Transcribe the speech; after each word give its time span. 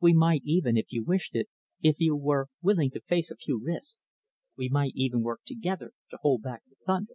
We 0.00 0.12
might 0.14 0.42
even, 0.44 0.76
if 0.76 0.86
you 0.88 1.04
wished 1.04 1.36
it, 1.36 1.48
if 1.80 2.00
you 2.00 2.16
were 2.16 2.48
willing 2.60 2.90
to 2.90 3.00
face 3.02 3.30
a 3.30 3.36
few 3.36 3.62
risks, 3.64 4.02
we 4.56 4.68
might 4.68 4.94
even 4.96 5.22
work 5.22 5.42
together 5.46 5.92
to 6.10 6.18
hold 6.22 6.42
back 6.42 6.64
the 6.68 6.74
thunder. 6.84 7.14